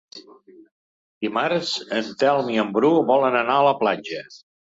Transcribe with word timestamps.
Dimarts 1.25 1.73
en 1.99 2.09
Telm 2.25 2.49
i 2.55 2.59
en 2.65 2.73
Bru 2.79 2.91
volen 3.11 3.39
anar 3.45 3.61
a 3.61 3.69
la 3.71 3.77
platja. 3.85 4.25